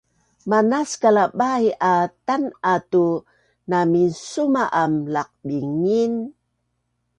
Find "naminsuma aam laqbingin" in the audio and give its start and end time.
3.69-6.13